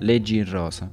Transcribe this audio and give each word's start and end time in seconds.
Leggi 0.00 0.36
in 0.36 0.50
rosa. 0.50 0.90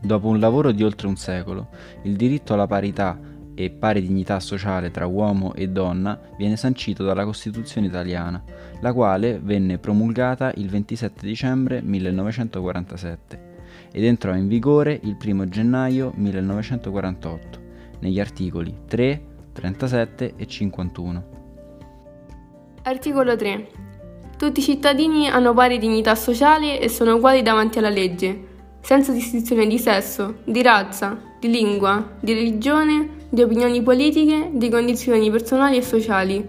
Dopo 0.00 0.28
un 0.28 0.40
lavoro 0.40 0.72
di 0.72 0.82
oltre 0.82 1.06
un 1.06 1.16
secolo, 1.16 1.68
il 2.02 2.16
diritto 2.16 2.54
alla 2.54 2.66
parità 2.66 3.18
e 3.54 3.70
pari 3.70 4.02
dignità 4.02 4.38
sociale 4.40 4.90
tra 4.90 5.06
uomo 5.06 5.54
e 5.54 5.68
donna 5.68 6.20
viene 6.36 6.56
sancito 6.56 7.04
dalla 7.04 7.24
Costituzione 7.24 7.86
italiana, 7.86 8.42
la 8.80 8.92
quale 8.92 9.38
venne 9.42 9.78
promulgata 9.78 10.52
il 10.56 10.68
27 10.68 11.26
dicembre 11.26 11.80
1947 11.80 13.54
ed 13.92 14.04
entrò 14.04 14.34
in 14.34 14.48
vigore 14.48 14.98
il 15.02 15.16
1 15.24 15.48
gennaio 15.48 16.12
1948 16.16 17.60
negli 18.00 18.20
articoli 18.20 18.76
3, 18.86 19.22
37 19.52 20.34
e 20.36 20.46
51. 20.46 21.24
Articolo 22.82 23.36
3. 23.36 23.85
Tutti 24.36 24.60
i 24.60 24.62
cittadini 24.62 25.28
hanno 25.28 25.54
pari 25.54 25.78
dignità 25.78 26.14
sociale 26.14 26.78
e 26.78 26.90
sono 26.90 27.14
uguali 27.14 27.40
davanti 27.40 27.78
alla 27.78 27.88
legge, 27.88 28.54
senza 28.80 29.10
distinzione 29.12 29.66
di 29.66 29.78
sesso, 29.78 30.36
di 30.44 30.62
razza, 30.62 31.18
di 31.40 31.50
lingua, 31.50 32.16
di 32.20 32.34
religione, 32.34 33.08
di 33.30 33.42
opinioni 33.42 33.82
politiche, 33.82 34.50
di 34.52 34.68
condizioni 34.68 35.30
personali 35.30 35.78
e 35.78 35.82
sociali. 35.82 36.48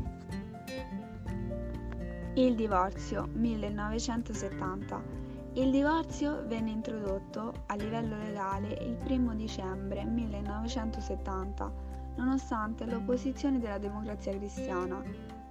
Il 2.35 2.55
divorzio 2.55 3.29
1970. 3.33 5.30
Il 5.55 5.73
divorzio 5.73 6.45
venne 6.47 6.71
introdotto 6.71 7.65
a 7.67 7.75
livello 7.75 8.17
legale 8.17 8.69
il 8.83 8.97
1 9.05 9.35
dicembre 9.35 10.05
1970, 10.05 11.73
nonostante 12.15 12.87
l'opposizione 12.87 13.59
della 13.59 13.79
democrazia 13.79 14.33
cristiana. 14.37 15.03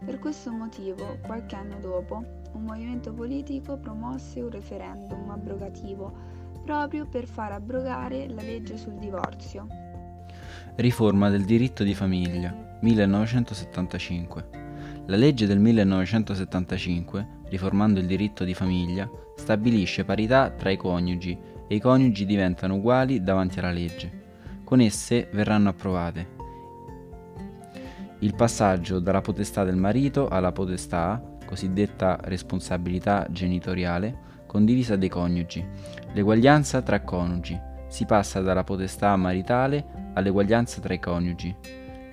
Per 0.06 0.20
questo 0.20 0.54
motivo, 0.54 1.18
qualche 1.26 1.58
anno 1.58 1.80
dopo, 1.82 2.24
un 2.54 2.64
movimento 2.64 3.12
politico 3.12 3.78
promosse 3.78 4.40
un 4.40 4.50
referendum 4.50 5.32
abrogativo 5.32 6.14
proprio 6.64 7.06
per 7.06 7.26
far 7.26 7.52
abrogare 7.52 8.30
la 8.30 8.42
legge 8.42 8.78
sul 8.78 8.94
divorzio. 8.94 9.68
Riforma 10.76 11.30
del 11.30 11.44
diritto 11.44 11.84
di 11.84 11.94
famiglia 11.94 12.78
1975. 12.80 14.50
La 15.08 15.18
legge 15.18 15.46
del 15.46 15.60
1975, 15.60 17.42
riformando 17.50 18.00
il 18.00 18.06
diritto 18.06 18.46
di 18.46 18.54
famiglia, 18.54 19.10
stabilisce 19.50 20.06
parità 20.06 20.52
tra 20.52 20.70
i 20.70 20.78
coniugi 20.78 21.36
e 21.68 21.74
i 21.74 21.80
coniugi 21.80 22.28
diventano 22.28 22.76
uguali 22.76 23.24
davanti 23.24 23.58
alla 23.58 23.72
legge. 23.72 24.28
Con 24.64 24.80
esse 24.80 25.28
verranno 25.32 25.70
approvate. 25.70 26.28
Il 28.20 28.36
passaggio 28.36 29.00
dalla 29.00 29.22
potestà 29.22 29.64
del 29.64 29.76
marito 29.76 30.28
alla 30.28 30.52
potestà, 30.52 31.20
cosiddetta 31.48 32.20
responsabilità 32.26 33.26
genitoriale, 33.32 34.44
condivisa 34.46 34.96
dei 34.96 35.10
coniugi, 35.10 35.66
l'eguaglianza 36.14 36.84
tra 36.84 37.02
coniugi, 37.02 37.60
si 37.88 38.06
passa 38.06 38.42
dalla 38.42 38.64
potestà 38.64 39.16
maritale 39.16 40.12
all'eguaglianza 40.14 40.80
tra 40.80 40.94
i 40.94 41.00
coniugi, 41.00 41.56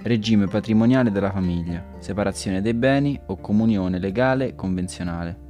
regime 0.04 0.46
patrimoniale 0.46 1.10
della 1.10 1.30
famiglia, 1.30 1.84
separazione 1.98 2.62
dei 2.62 2.72
beni 2.72 3.20
o 3.26 3.36
comunione 3.36 3.98
legale 3.98 4.54
convenzionale. 4.54 5.44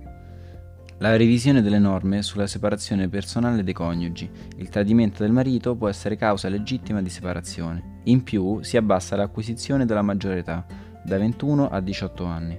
La 0.99 1.15
revisione 1.15 1.61
delle 1.61 1.79
norme 1.79 2.23
sulla 2.23 2.47
separazione 2.47 3.07
personale 3.11 3.63
dei 3.63 3.75
coniugi. 3.75 4.31
Il 4.57 4.71
tradimento 4.71 5.23
del 5.23 5.31
marito 5.31 5.77
può 5.77 5.89
essere 5.89 6.17
causa 6.17 6.49
legittima 6.49 7.03
di 7.03 7.11
separazione. 7.11 8.01
In 8.05 8.23
più 8.23 8.63
si 8.63 8.79
abbassa 8.79 9.15
l'acquisizione 9.15 9.85
della 9.85 10.01
maggiore 10.01 10.39
età, 10.39 10.65
da 11.05 11.19
21 11.19 11.69
a 11.69 11.81
18 11.81 12.25
anni. 12.25 12.59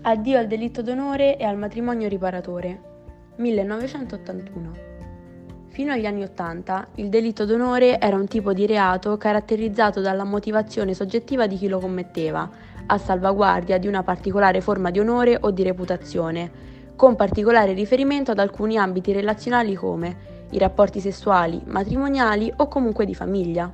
Addio 0.00 0.38
al 0.38 0.46
delitto 0.46 0.80
d'onore 0.80 1.36
e 1.36 1.44
al 1.44 1.58
matrimonio 1.58 2.08
riparatore. 2.08 2.80
1981. 3.36 4.94
Fino 5.66 5.92
agli 5.92 6.06
anni 6.06 6.22
Ottanta, 6.22 6.88
il 6.94 7.10
delitto 7.10 7.44
d'onore 7.44 8.00
era 8.00 8.16
un 8.16 8.26
tipo 8.26 8.54
di 8.54 8.64
reato 8.64 9.18
caratterizzato 9.18 10.00
dalla 10.00 10.24
motivazione 10.24 10.94
soggettiva 10.94 11.46
di 11.46 11.56
chi 11.56 11.68
lo 11.68 11.80
commetteva, 11.80 12.50
a 12.86 12.98
salvaguardia 12.98 13.78
di 13.78 13.86
una 13.86 14.02
particolare 14.02 14.60
forma 14.60 14.90
di 14.90 14.98
onore 14.98 15.36
o 15.40 15.50
di 15.50 15.62
reputazione, 15.62 16.50
con 16.96 17.16
particolare 17.16 17.72
riferimento 17.72 18.30
ad 18.30 18.38
alcuni 18.38 18.78
ambiti 18.78 19.12
relazionali 19.12 19.74
come 19.74 20.34
i 20.50 20.58
rapporti 20.58 21.00
sessuali, 21.00 21.60
matrimoniali 21.66 22.52
o 22.56 22.68
comunque 22.68 23.04
di 23.04 23.14
famiglia. 23.14 23.70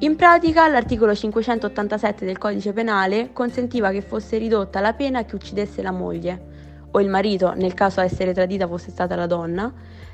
In 0.00 0.14
pratica, 0.14 0.68
l'articolo 0.68 1.14
587 1.14 2.26
del 2.26 2.36
codice 2.36 2.72
penale 2.72 3.30
consentiva 3.32 3.90
che 3.90 4.02
fosse 4.02 4.36
ridotta 4.36 4.80
la 4.80 4.92
pena 4.92 5.20
a 5.20 5.22
chi 5.22 5.34
uccidesse 5.34 5.80
la 5.80 5.90
moglie, 5.90 6.54
o 6.90 7.00
il 7.00 7.08
marito 7.08 7.54
nel 7.54 7.72
caso 7.72 8.00
a 8.00 8.04
essere 8.04 8.34
tradita 8.34 8.68
fosse 8.68 8.90
stata 8.90 9.16
la 9.16 9.26
donna, 9.26 9.72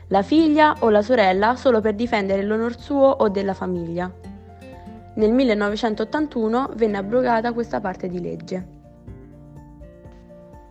la 0.08 0.22
figlia 0.22 0.76
o 0.80 0.88
la 0.88 1.02
sorella 1.02 1.56
solo 1.56 1.80
per 1.80 1.94
difendere 1.94 2.42
l'onor 2.44 2.78
suo 2.78 3.08
o 3.08 3.28
della 3.28 3.54
famiglia. 3.54 4.31
Nel 5.14 5.30
1981 5.30 6.70
venne 6.74 6.96
abrogata 6.96 7.52
questa 7.52 7.80
parte 7.80 8.08
di 8.08 8.18
legge. 8.18 8.66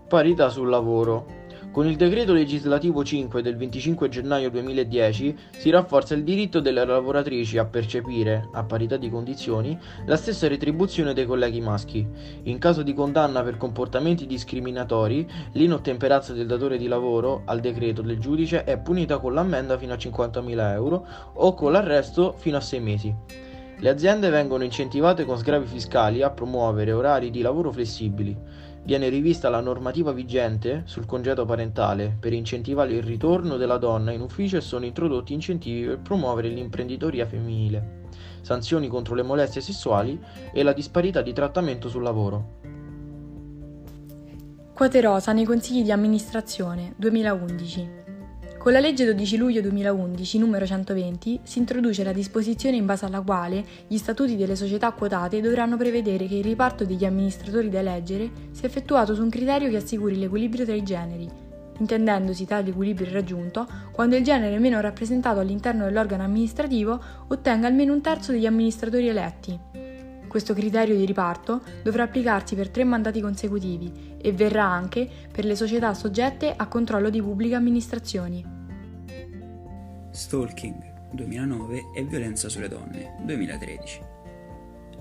Parità 0.07 0.50
sul 0.50 0.68
lavoro. 0.68 1.40
Con 1.72 1.85
il 1.88 1.96
decreto 1.96 2.34
legislativo 2.34 3.03
5 3.03 3.41
del 3.44 3.56
25 3.56 4.09
gennaio 4.09 4.50
2010 4.50 5.38
si 5.52 5.69
rafforza 5.69 6.16
il 6.16 6.24
diritto 6.24 6.59
delle 6.59 6.84
lavoratrici 6.84 7.59
a 7.59 7.66
percepire, 7.66 8.50
a 8.52 8.63
parità 8.63 8.97
di 8.97 9.12
condizioni, 9.12 9.79
la 10.07 10.18
stessa 10.18 10.47
retribuzione 10.47 11.13
dei 11.13 11.28
colleghi 11.28 11.62
maschi. 11.62 12.06
In 12.44 12.58
caso 12.58 12.81
di 12.81 12.96
condanna 12.96 13.44
per 13.44 13.58
comportamenti 13.58 14.25
discriminatori, 14.25 15.25
l'inottemperanza 15.52 16.34
del 16.34 16.47
datore 16.47 16.78
di 16.78 16.88
lavoro 16.88 17.44
al 17.46 17.59
decreto 17.59 18.02
del 18.02 18.19
giudice 18.19 18.63
è 18.63 18.79
punita 18.79 19.19
con 19.19 19.35
l'ammenda 19.35 19.78
fino 19.78 19.94
a 19.94 19.97
50.000 19.97 20.73
euro 20.73 21.06
o 21.34 21.53
con 21.53 21.72
l'arresto 21.72 22.34
fino 22.35 22.58
a 22.58 22.61
6 22.61 22.79
mesi. 22.79 23.16
Le 23.81 23.89
aziende 23.89 24.29
vengono 24.29 24.63
incentivate 24.63 25.25
con 25.25 25.39
sgravi 25.39 25.66
fiscali 25.66 26.22
a 26.22 26.29
promuovere 26.29 26.91
orari 26.91 27.31
di 27.31 27.41
lavoro 27.41 27.72
flessibili. 27.72 28.37
Viene 28.83 29.09
rivista 29.09 29.49
la 29.49 29.59
normativa 29.59 30.11
vigente 30.11 30.83
sul 30.85 31.07
congedo 31.07 31.45
parentale 31.45 32.16
per 32.19 32.31
incentivare 32.31 32.93
il 32.93 33.01
ritorno 33.01 33.57
della 33.57 33.78
donna 33.78 34.11
in 34.11 34.22
ufficio 34.22 34.57
e 34.57 34.61
sono 34.61 34.85
introdotti 34.85 35.33
incentivi 35.33 35.87
per 35.87 35.99
promuovere 35.99 36.49
l'imprenditoria 36.49 37.25
femminile, 37.25 38.03
sanzioni 38.41 38.87
contro 38.87 39.16
le 39.16 39.23
molestie 39.23 39.61
sessuali 39.61 40.19
e 40.53 40.61
la 40.61 40.73
disparità 40.73 41.23
di 41.23 41.34
trattamento 41.34 41.89
sul 41.89 42.03
lavoro. 42.03 42.59
Quote 44.75 45.01
rosa 45.01 45.34
nei 45.34 45.45
consigli 45.45 45.81
di 45.81 45.91
amministrazione 45.91 46.93
2011. 46.97 48.00
Con 48.61 48.73
la 48.73 48.79
legge 48.79 49.05
12 49.05 49.37
luglio 49.37 49.59
2011 49.61 50.37
numero 50.37 50.67
120 50.67 51.40
si 51.41 51.58
introduce 51.58 52.03
la 52.03 52.11
disposizione 52.11 52.75
in 52.75 52.85
base 52.85 53.05
alla 53.05 53.22
quale 53.22 53.66
gli 53.87 53.97
statuti 53.97 54.35
delle 54.35 54.55
società 54.55 54.91
quotate 54.91 55.41
dovranno 55.41 55.78
prevedere 55.78 56.28
che 56.28 56.35
il 56.35 56.43
riparto 56.43 56.85
degli 56.85 57.03
amministratori 57.03 57.69
da 57.69 57.79
eleggere 57.79 58.29
sia 58.52 58.67
effettuato 58.67 59.16
su 59.16 59.23
un 59.23 59.31
criterio 59.31 59.67
che 59.72 59.78
assicuri 59.78 60.19
l'equilibrio 60.19 60.63
tra 60.63 60.75
i 60.75 60.84
generi, 60.84 61.28
intendendosi 61.79 62.46
tale 62.46 62.69
equilibrio 62.69 63.11
raggiunto 63.11 63.67
quando 63.91 64.16
il 64.16 64.23
genere 64.23 64.59
meno 64.59 64.79
rappresentato 64.79 65.40
all'interno 65.40 65.85
dell'organo 65.85 66.22
amministrativo 66.22 67.02
ottenga 67.29 67.66
almeno 67.66 67.93
un 67.93 68.02
terzo 68.02 68.31
degli 68.31 68.46
amministratori 68.46 69.08
eletti. 69.08 69.80
Questo 70.31 70.53
criterio 70.53 70.95
di 70.95 71.03
riparto 71.03 71.61
dovrà 71.83 72.03
applicarsi 72.03 72.55
per 72.55 72.69
tre 72.69 72.85
mandati 72.85 73.19
consecutivi 73.19 74.16
e 74.17 74.31
verrà 74.31 74.63
anche 74.63 75.05
per 75.29 75.43
le 75.43 75.57
società 75.57 75.93
soggette 75.93 76.53
a 76.55 76.67
controllo 76.67 77.09
di 77.09 77.22
pubbliche 77.22 77.55
amministrazioni. 77.55 78.41
Stalking 80.09 81.09
2009 81.11 81.81
e 81.93 82.03
violenza 82.05 82.47
sulle 82.47 82.69
donne 82.69 83.17
2013. 83.25 84.01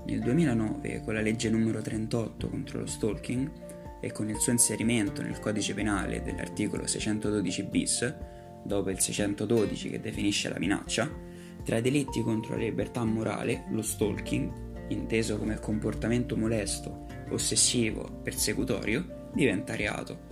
Nel 0.07 0.19
2009, 0.19 1.01
con 1.05 1.13
la 1.13 1.21
legge 1.21 1.49
numero 1.49 1.79
38 1.79 2.49
contro 2.49 2.79
lo 2.79 2.85
stalking 2.85 3.51
e 4.01 4.11
con 4.11 4.27
il 4.27 4.35
suo 4.35 4.51
inserimento 4.51 5.21
nel 5.21 5.39
codice 5.39 5.73
penale 5.73 6.23
dell'articolo 6.23 6.85
612 6.85 7.63
bis, 7.63 8.15
dopo 8.65 8.89
il 8.89 8.99
612 8.99 9.91
che 9.91 10.01
definisce 10.01 10.49
la 10.49 10.59
minaccia, 10.59 11.09
tra 11.63 11.77
i 11.77 11.81
delitti 11.81 12.21
contro 12.21 12.57
la 12.57 12.63
libertà 12.63 13.05
morale, 13.05 13.63
lo 13.69 13.81
stalking, 13.81 14.70
inteso 14.91 15.37
come 15.37 15.59
comportamento 15.59 16.35
molesto, 16.37 17.05
ossessivo, 17.29 18.19
persecutorio, 18.23 19.29
diventa 19.33 19.75
reato. 19.75 20.29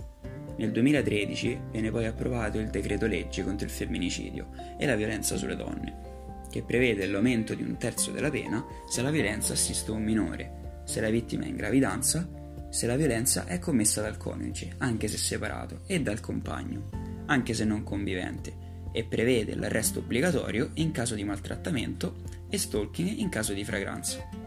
Nel 0.56 0.72
2013 0.72 1.60
viene 1.70 1.90
poi 1.90 2.06
approvato 2.06 2.58
il 2.58 2.68
decreto 2.68 3.06
legge 3.06 3.42
contro 3.42 3.66
il 3.66 3.72
femminicidio 3.72 4.48
e 4.78 4.86
la 4.86 4.96
violenza 4.96 5.36
sulle 5.36 5.56
donne, 5.56 6.48
che 6.50 6.62
prevede 6.62 7.06
l'aumento 7.06 7.54
di 7.54 7.62
un 7.62 7.76
terzo 7.78 8.10
della 8.10 8.30
pena 8.30 8.64
se 8.88 9.00
la 9.02 9.10
violenza 9.10 9.54
assiste 9.54 9.90
un 9.90 10.02
minore, 10.02 10.82
se 10.84 11.00
la 11.00 11.08
vittima 11.08 11.44
è 11.44 11.48
in 11.48 11.56
gravidanza, 11.56 12.28
se 12.68 12.86
la 12.86 12.96
violenza 12.96 13.46
è 13.46 13.58
commessa 13.58 14.00
dal 14.02 14.16
coniuge, 14.16 14.74
anche 14.78 15.08
se 15.08 15.16
separato, 15.16 15.80
e 15.86 16.00
dal 16.02 16.20
compagno, 16.20 17.24
anche 17.26 17.54
se 17.54 17.64
non 17.64 17.82
convivente, 17.82 18.68
e 18.92 19.04
prevede 19.04 19.54
l'arresto 19.54 20.00
obbligatorio 20.00 20.70
in 20.74 20.90
caso 20.90 21.14
di 21.14 21.24
maltrattamento 21.24 22.16
e 22.48 22.58
stalking 22.58 23.18
in 23.18 23.28
caso 23.28 23.52
di 23.52 23.64
fragranza. 23.64 24.39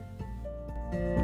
Thank 0.93 1.17
you. 1.17 1.22